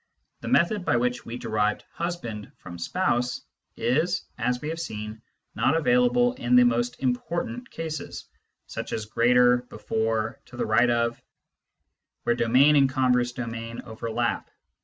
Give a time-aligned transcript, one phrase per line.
[0.39, 3.41] The method by which we derived husband from spouse
[3.77, 5.21] is, as we have seen,
[5.53, 8.25] not available in the most important cases,
[8.65, 11.21] such as greater, before, to the right of,
[12.23, 14.49] where domain and converse domain overlap.